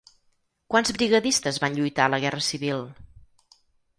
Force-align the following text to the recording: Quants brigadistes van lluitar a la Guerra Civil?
Quants 0.75 0.93
brigadistes 0.97 1.59
van 1.65 1.77
lluitar 1.79 2.07
a 2.09 2.13
la 2.15 2.19
Guerra 2.25 2.43
Civil? 2.47 2.81